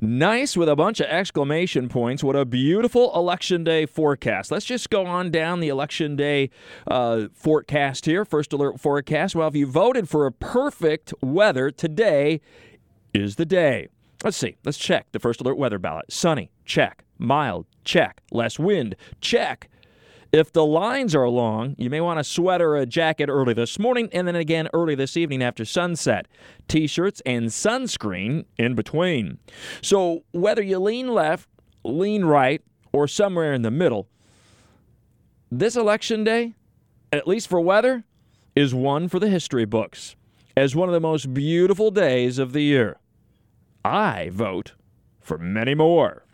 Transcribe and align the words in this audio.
Nice 0.00 0.56
with 0.56 0.68
a 0.68 0.76
bunch 0.76 1.00
of 1.00 1.06
exclamation 1.06 1.88
points. 1.88 2.22
What 2.22 2.36
a 2.36 2.44
beautiful 2.44 3.14
election 3.14 3.64
day 3.64 3.84
forecast. 3.86 4.50
Let's 4.50 4.64
just 4.64 4.90
go 4.90 5.06
on 5.06 5.30
down 5.30 5.60
the 5.60 5.68
election 5.68 6.14
day 6.14 6.50
uh, 6.86 7.26
forecast 7.34 8.06
here. 8.06 8.24
First 8.24 8.52
alert 8.52 8.80
forecast. 8.80 9.34
Well, 9.34 9.48
if 9.48 9.56
you 9.56 9.66
voted 9.66 10.08
for 10.08 10.26
a 10.26 10.32
perfect 10.32 11.12
weather, 11.20 11.70
today 11.70 12.40
is 13.12 13.36
the 13.36 13.46
day. 13.46 13.88
Let's 14.22 14.36
see. 14.36 14.56
Let's 14.64 14.78
check 14.78 15.06
the 15.12 15.18
first 15.18 15.40
alert 15.40 15.58
weather 15.58 15.78
ballot. 15.78 16.12
Sunny, 16.12 16.50
check. 16.64 17.04
Mild, 17.18 17.66
check. 17.84 18.20
Less 18.30 18.58
wind, 18.58 18.94
check. 19.20 19.68
If 20.30 20.52
the 20.52 20.64
lines 20.64 21.14
are 21.14 21.28
long, 21.28 21.74
you 21.78 21.88
may 21.88 22.02
want 22.02 22.20
a 22.20 22.24
sweater 22.24 22.76
a 22.76 22.84
jacket 22.84 23.30
early 23.30 23.54
this 23.54 23.78
morning 23.78 24.10
and 24.12 24.28
then 24.28 24.36
again 24.36 24.68
early 24.74 24.94
this 24.94 25.16
evening 25.16 25.42
after 25.42 25.64
sunset. 25.64 26.28
T 26.68 26.86
shirts 26.86 27.22
and 27.24 27.46
sunscreen 27.46 28.44
in 28.58 28.74
between. 28.74 29.38
So, 29.80 30.24
whether 30.32 30.62
you 30.62 30.78
lean 30.80 31.08
left, 31.08 31.48
lean 31.82 32.26
right, 32.26 32.60
or 32.92 33.08
somewhere 33.08 33.54
in 33.54 33.62
the 33.62 33.70
middle, 33.70 34.06
this 35.50 35.76
election 35.76 36.24
day, 36.24 36.54
at 37.10 37.26
least 37.26 37.48
for 37.48 37.60
weather, 37.60 38.04
is 38.54 38.74
one 38.74 39.08
for 39.08 39.18
the 39.18 39.30
history 39.30 39.64
books 39.64 40.14
as 40.58 40.76
one 40.76 40.90
of 40.90 40.92
the 40.92 41.00
most 41.00 41.32
beautiful 41.32 41.90
days 41.90 42.38
of 42.38 42.52
the 42.52 42.62
year. 42.62 42.98
I 43.82 44.28
vote 44.30 44.74
for 45.20 45.38
many 45.38 45.74
more. 45.74 46.24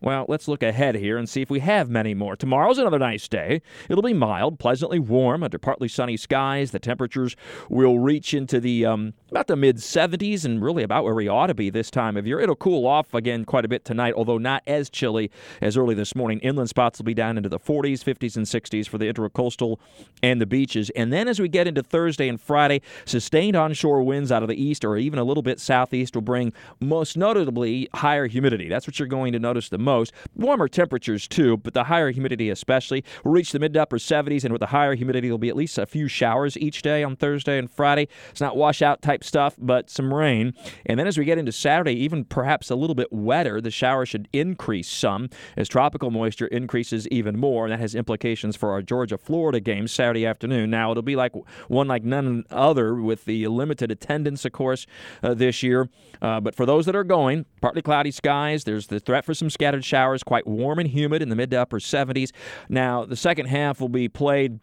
Well, 0.00 0.26
let's 0.28 0.46
look 0.46 0.62
ahead 0.62 0.94
here 0.94 1.16
and 1.16 1.28
see 1.28 1.40
if 1.42 1.50
we 1.50 1.60
have 1.60 1.88
many 1.88 2.12
more. 2.14 2.36
Tomorrow's 2.36 2.78
another 2.78 2.98
nice 2.98 3.28
day. 3.28 3.62
It'll 3.88 4.02
be 4.02 4.12
mild, 4.12 4.58
pleasantly 4.58 4.98
warm 4.98 5.42
under 5.42 5.58
partly 5.58 5.88
sunny 5.88 6.16
skies. 6.16 6.70
The 6.70 6.78
temperatures 6.78 7.34
will 7.70 7.98
reach 7.98 8.34
into 8.34 8.60
the 8.60 8.84
um, 8.84 9.14
about 9.30 9.46
the 9.46 9.56
mid 9.56 9.76
70s 9.76 10.44
and 10.44 10.62
really 10.62 10.82
about 10.82 11.04
where 11.04 11.14
we 11.14 11.28
ought 11.28 11.46
to 11.46 11.54
be 11.54 11.70
this 11.70 11.90
time 11.90 12.16
of 12.16 12.26
year. 12.26 12.40
It'll 12.40 12.56
cool 12.56 12.86
off 12.86 13.14
again 13.14 13.44
quite 13.44 13.64
a 13.64 13.68
bit 13.68 13.84
tonight, 13.84 14.14
although 14.14 14.38
not 14.38 14.62
as 14.66 14.90
chilly 14.90 15.30
as 15.62 15.76
early 15.76 15.94
this 15.94 16.14
morning. 16.14 16.40
Inland 16.40 16.68
spots 16.68 16.98
will 16.98 17.04
be 17.04 17.14
down 17.14 17.36
into 17.38 17.48
the 17.48 17.58
40s, 17.58 18.04
50s, 18.04 18.36
and 18.36 18.46
60s 18.46 18.86
for 18.86 18.98
the 18.98 19.10
intracoastal 19.12 19.78
and 20.22 20.40
the 20.40 20.46
beaches. 20.46 20.90
And 20.90 21.12
then 21.12 21.26
as 21.26 21.40
we 21.40 21.48
get 21.48 21.66
into 21.66 21.82
Thursday 21.82 22.28
and 22.28 22.40
Friday, 22.40 22.82
sustained 23.06 23.56
onshore 23.56 24.02
winds 24.02 24.30
out 24.30 24.42
of 24.42 24.48
the 24.48 24.62
east 24.62 24.84
or 24.84 24.96
even 24.98 25.18
a 25.18 25.24
little 25.24 25.42
bit 25.42 25.58
southeast 25.58 26.14
will 26.14 26.22
bring 26.22 26.52
most 26.80 27.16
notably 27.16 27.88
higher 27.94 28.26
humidity. 28.26 28.68
That's 28.68 28.86
what 28.86 28.98
you're 28.98 29.08
going 29.08 29.32
to 29.32 29.38
notice 29.38 29.68
the 29.68 29.78
most. 29.86 30.12
Warmer 30.34 30.68
temperatures 30.68 31.26
too, 31.26 31.56
but 31.56 31.72
the 31.72 31.84
higher 31.84 32.10
humidity 32.10 32.50
especially 32.50 33.04
will 33.24 33.32
reach 33.32 33.52
the 33.52 33.58
mid 33.58 33.72
to 33.72 33.82
upper 33.82 33.96
70s, 33.96 34.44
and 34.44 34.52
with 34.52 34.60
the 34.60 34.66
higher 34.66 34.94
humidity, 34.94 35.28
there'll 35.28 35.38
be 35.38 35.48
at 35.48 35.56
least 35.56 35.78
a 35.78 35.86
few 35.86 36.08
showers 36.08 36.58
each 36.58 36.82
day 36.82 37.02
on 37.02 37.16
Thursday 37.16 37.58
and 37.58 37.70
Friday. 37.70 38.08
It's 38.30 38.40
not 38.40 38.56
washout 38.56 39.00
type 39.00 39.24
stuff, 39.24 39.54
but 39.58 39.88
some 39.88 40.12
rain. 40.12 40.52
And 40.84 40.98
then 40.98 41.06
as 41.06 41.16
we 41.16 41.24
get 41.24 41.38
into 41.38 41.52
Saturday, 41.52 41.94
even 41.94 42.24
perhaps 42.24 42.68
a 42.70 42.76
little 42.76 42.94
bit 42.94 43.12
wetter, 43.12 43.60
the 43.60 43.70
showers 43.70 44.08
should 44.08 44.28
increase 44.32 44.88
some 44.88 45.30
as 45.56 45.68
tropical 45.68 46.10
moisture 46.10 46.48
increases 46.48 47.06
even 47.08 47.38
more, 47.38 47.64
and 47.64 47.72
that 47.72 47.80
has 47.80 47.94
implications 47.94 48.56
for 48.56 48.72
our 48.72 48.82
Georgia 48.82 49.16
Florida 49.16 49.60
game 49.60 49.86
Saturday 49.86 50.26
afternoon. 50.26 50.70
Now, 50.70 50.90
it'll 50.90 51.02
be 51.02 51.16
like 51.16 51.32
one 51.68 51.86
like 51.86 52.04
none 52.04 52.44
other 52.50 52.94
with 52.94 53.24
the 53.24 53.46
limited 53.46 53.90
attendance, 53.90 54.44
of 54.44 54.52
course, 54.52 54.86
uh, 55.22 55.34
this 55.34 55.62
year. 55.62 55.88
Uh, 56.20 56.40
but 56.40 56.54
for 56.54 56.66
those 56.66 56.86
that 56.86 56.96
are 56.96 57.04
going, 57.04 57.46
partly 57.60 57.82
cloudy 57.82 58.10
skies, 58.10 58.64
there's 58.64 58.88
the 58.88 59.00
threat 59.00 59.24
for 59.24 59.34
some 59.34 59.50
scattered 59.50 59.75
showers, 59.84 60.22
quite 60.22 60.46
warm 60.46 60.78
and 60.78 60.88
humid 60.88 61.22
in 61.22 61.28
the 61.28 61.36
mid 61.36 61.50
to 61.50 61.60
upper 61.60 61.78
70s. 61.78 62.30
Now, 62.68 63.04
the 63.04 63.16
second 63.16 63.46
half 63.46 63.80
will 63.80 63.88
be 63.88 64.08
played 64.08 64.60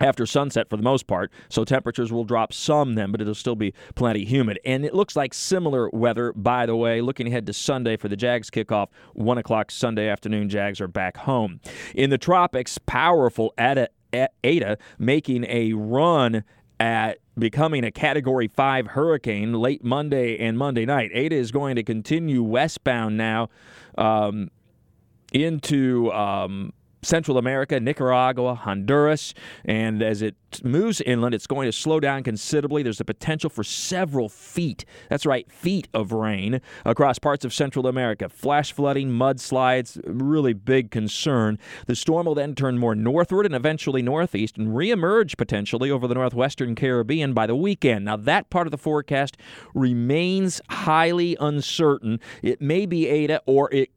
after 0.00 0.26
sunset 0.26 0.68
for 0.70 0.76
the 0.76 0.82
most 0.82 1.06
part, 1.06 1.32
so 1.48 1.64
temperatures 1.64 2.12
will 2.12 2.24
drop 2.24 2.52
some 2.52 2.94
then, 2.94 3.10
but 3.10 3.20
it'll 3.20 3.34
still 3.34 3.56
be 3.56 3.74
plenty 3.94 4.24
humid. 4.24 4.58
And 4.64 4.84
it 4.84 4.94
looks 4.94 5.16
like 5.16 5.34
similar 5.34 5.90
weather, 5.90 6.32
by 6.34 6.66
the 6.66 6.76
way, 6.76 7.00
looking 7.00 7.26
ahead 7.26 7.46
to 7.46 7.52
Sunday 7.52 7.96
for 7.96 8.08
the 8.08 8.16
Jags 8.16 8.50
kickoff, 8.50 8.88
1 9.14 9.38
o'clock 9.38 9.70
Sunday 9.70 10.08
afternoon. 10.08 10.48
Jags 10.48 10.80
are 10.80 10.88
back 10.88 11.16
home. 11.16 11.60
In 11.94 12.10
the 12.10 12.18
tropics, 12.18 12.78
powerful 12.78 13.52
Eta, 13.58 13.88
Eta 14.12 14.78
making 14.98 15.44
a 15.48 15.72
run 15.72 16.44
at 16.80 17.18
becoming 17.38 17.84
a 17.84 17.90
Category 17.90 18.48
5 18.48 18.88
hurricane 18.88 19.52
late 19.52 19.84
Monday 19.84 20.38
and 20.38 20.56
Monday 20.56 20.84
night. 20.86 21.10
Eta 21.12 21.34
is 21.34 21.50
going 21.50 21.76
to 21.76 21.82
continue 21.82 22.42
westbound 22.42 23.16
now 23.16 23.48
um, 23.96 24.50
into 25.32 26.12
um, 26.12 26.72
Central 27.02 27.38
America, 27.38 27.78
Nicaragua, 27.78 28.54
Honduras, 28.54 29.34
and 29.64 30.02
as 30.02 30.22
it 30.22 30.34
moves 30.62 31.00
inland, 31.00 31.34
it's 31.34 31.46
going 31.46 31.66
to 31.66 31.72
slow 31.72 32.00
down 32.00 32.22
considerably. 32.22 32.82
There's 32.82 32.98
the 32.98 33.04
potential 33.04 33.50
for 33.50 33.62
several 33.62 34.28
feet, 34.28 34.84
that's 35.08 35.26
right, 35.26 35.50
feet 35.50 35.88
of 35.94 36.12
rain 36.12 36.60
across 36.84 37.18
parts 37.18 37.44
of 37.44 37.52
Central 37.52 37.86
America. 37.86 38.28
Flash 38.28 38.72
flooding, 38.72 39.10
mudslides, 39.10 40.00
really 40.04 40.52
big 40.52 40.90
concern. 40.90 41.58
The 41.86 41.96
storm 41.96 42.26
will 42.26 42.34
then 42.34 42.54
turn 42.54 42.78
more 42.78 42.94
northward 42.94 43.46
and 43.46 43.54
eventually 43.54 44.02
northeast 44.02 44.56
and 44.56 44.68
reemerge 44.68 45.36
potentially 45.36 45.90
over 45.90 46.08
the 46.08 46.14
northwestern 46.14 46.74
Caribbean 46.74 47.32
by 47.32 47.46
the 47.46 47.56
weekend. 47.56 48.04
Now, 48.06 48.16
that 48.16 48.50
part 48.50 48.66
of 48.66 48.70
the 48.70 48.78
forecast 48.78 49.36
remains 49.74 50.60
highly 50.68 51.36
uncertain. 51.40 52.20
It 52.42 52.60
may 52.60 52.86
be 52.86 53.08
Eta 53.08 53.42
or 53.46 53.72
it 53.72 53.90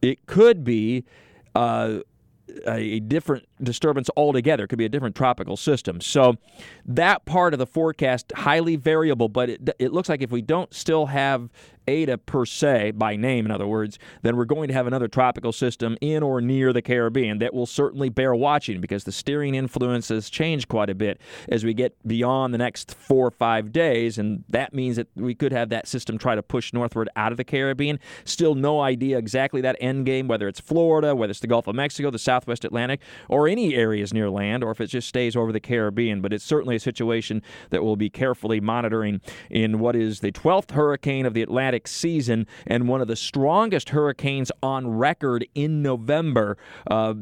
it 0.00 0.26
could 0.26 0.62
be 0.62 1.04
uh, 1.54 1.98
a 2.66 3.00
different 3.00 3.47
disturbance 3.62 4.08
altogether. 4.16 4.64
It 4.64 4.68
could 4.68 4.78
be 4.78 4.84
a 4.84 4.90
different 4.90 5.16
tropical 5.16 5.56
system. 5.56 6.00
So 6.00 6.36
that 6.86 7.24
part 7.24 7.52
of 7.52 7.58
the 7.58 7.66
forecast 7.66 8.32
highly 8.34 8.76
variable, 8.76 9.28
but 9.28 9.50
it, 9.50 9.70
it 9.78 9.92
looks 9.92 10.08
like 10.08 10.22
if 10.22 10.30
we 10.30 10.42
don't 10.42 10.72
still 10.74 11.06
have 11.06 11.50
Eta 11.88 12.18
per 12.18 12.44
se, 12.44 12.92
by 12.92 13.16
name, 13.16 13.46
in 13.46 13.50
other 13.50 13.66
words, 13.66 13.98
then 14.22 14.36
we're 14.36 14.44
going 14.44 14.68
to 14.68 14.74
have 14.74 14.86
another 14.86 15.08
tropical 15.08 15.52
system 15.52 15.96
in 16.00 16.22
or 16.22 16.40
near 16.40 16.72
the 16.72 16.82
Caribbean 16.82 17.38
that 17.38 17.54
will 17.54 17.66
certainly 17.66 18.10
bear 18.10 18.34
watching 18.34 18.80
because 18.80 19.04
the 19.04 19.12
steering 19.12 19.54
influences 19.54 20.28
change 20.28 20.68
quite 20.68 20.90
a 20.90 20.94
bit 20.94 21.18
as 21.48 21.64
we 21.64 21.72
get 21.72 21.96
beyond 22.06 22.52
the 22.52 22.58
next 22.58 22.94
four 22.94 23.26
or 23.26 23.30
five 23.30 23.72
days. 23.72 24.18
And 24.18 24.44
that 24.50 24.74
means 24.74 24.96
that 24.96 25.08
we 25.14 25.34
could 25.34 25.52
have 25.52 25.70
that 25.70 25.88
system 25.88 26.18
try 26.18 26.34
to 26.34 26.42
push 26.42 26.72
northward 26.72 27.08
out 27.16 27.32
of 27.32 27.38
the 27.38 27.44
Caribbean. 27.44 27.98
Still 28.24 28.54
no 28.54 28.80
idea 28.80 29.16
exactly 29.16 29.62
that 29.62 29.76
end 29.80 30.04
game, 30.04 30.28
whether 30.28 30.46
it's 30.46 30.60
Florida, 30.60 31.16
whether 31.16 31.30
it's 31.30 31.40
the 31.40 31.46
Gulf 31.46 31.66
of 31.66 31.74
Mexico, 31.74 32.10
the 32.10 32.18
Southwest 32.18 32.64
Atlantic, 32.64 33.00
or 33.28 33.47
any 33.48 33.74
areas 33.74 34.12
near 34.12 34.30
land, 34.30 34.62
or 34.62 34.70
if 34.70 34.80
it 34.80 34.86
just 34.86 35.08
stays 35.08 35.36
over 35.36 35.52
the 35.52 35.60
Caribbean. 35.60 36.20
But 36.20 36.32
it's 36.32 36.44
certainly 36.44 36.76
a 36.76 36.80
situation 36.80 37.42
that 37.70 37.82
we'll 37.82 37.96
be 37.96 38.10
carefully 38.10 38.60
monitoring 38.60 39.20
in 39.50 39.78
what 39.78 39.96
is 39.96 40.20
the 40.20 40.32
12th 40.32 40.72
hurricane 40.72 41.26
of 41.26 41.34
the 41.34 41.42
Atlantic 41.42 41.88
season 41.88 42.46
and 42.66 42.88
one 42.88 43.00
of 43.00 43.08
the 43.08 43.16
strongest 43.16 43.90
hurricanes 43.90 44.52
on 44.62 44.88
record 44.88 45.46
in 45.54 45.82
November. 45.82 46.56
Uh, 46.90 47.14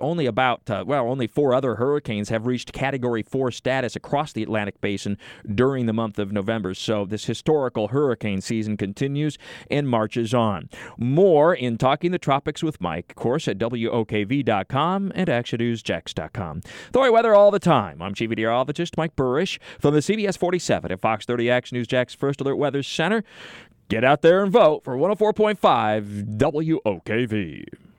only 0.00 0.26
about, 0.26 0.68
uh, 0.70 0.84
well, 0.86 1.06
only 1.06 1.26
four 1.26 1.54
other 1.54 1.76
hurricanes 1.76 2.28
have 2.28 2.46
reached 2.46 2.72
Category 2.72 3.22
4 3.22 3.50
status 3.50 3.96
across 3.96 4.32
the 4.32 4.42
Atlantic 4.42 4.80
basin 4.80 5.16
during 5.54 5.86
the 5.86 5.92
month 5.92 6.18
of 6.18 6.32
November. 6.32 6.74
So 6.74 7.04
this 7.04 7.24
historical 7.26 7.88
hurricane 7.88 8.40
season 8.40 8.76
continues 8.76 9.38
and 9.70 9.88
marches 9.88 10.34
on. 10.34 10.68
More 10.98 11.54
in 11.54 11.78
Talking 11.78 12.10
the 12.12 12.18
Tropics 12.18 12.62
with 12.62 12.80
Mike, 12.80 13.10
of 13.10 13.16
course, 13.16 13.48
at 13.48 13.58
WOKV.com 13.58 15.12
and 15.14 15.28
ActionNewsJax.com. 15.50 16.62
Thorny 16.92 17.10
weather 17.10 17.34
all 17.34 17.50
the 17.50 17.58
time. 17.58 18.00
I'm 18.02 18.14
Chief 18.14 18.30
Meteorologist 18.30 18.96
Mike 18.96 19.16
Buresh 19.16 19.58
from 19.78 19.94
the 19.94 20.00
CBS 20.00 20.38
47 20.38 20.92
at 20.92 21.00
Fox 21.00 21.26
30 21.26 21.50
Action 21.50 21.76
News 21.76 21.86
Jax 21.86 22.14
First 22.14 22.40
Alert 22.40 22.56
Weather 22.56 22.82
Center. 22.82 23.24
Get 23.88 24.04
out 24.04 24.22
there 24.22 24.42
and 24.42 24.52
vote 24.52 24.84
for 24.84 24.96
104.5 24.96 26.38
WOKV. 26.38 27.89